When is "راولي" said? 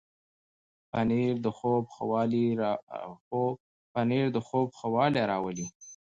5.31-5.67